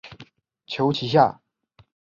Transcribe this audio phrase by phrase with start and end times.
[0.65, 1.39] 求其下